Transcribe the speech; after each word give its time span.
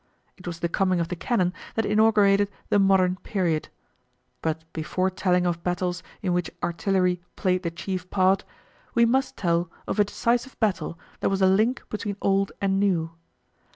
It 0.35 0.47
was 0.47 0.61
the 0.61 0.67
coming 0.67 0.99
of 0.99 1.09
the 1.09 1.15
cannon 1.15 1.53
that 1.75 1.85
inaugurated 1.85 2.49
the 2.69 2.79
modern 2.79 3.17
period. 3.17 3.69
But 4.41 4.63
before 4.73 5.11
telling 5.11 5.45
of 5.45 5.61
battles 5.61 6.01
in 6.23 6.33
which 6.33 6.49
artillery 6.63 7.21
played 7.35 7.61
the 7.61 7.69
chief 7.69 8.09
part, 8.09 8.43
we 8.95 9.05
must 9.05 9.37
tell 9.37 9.69
of 9.85 9.99
a 9.99 10.03
decisive 10.03 10.59
battle 10.59 10.97
that 11.19 11.29
was 11.29 11.43
a 11.43 11.45
link 11.45 11.83
between 11.87 12.17
old 12.19 12.51
and 12.59 12.79
new. 12.79 13.11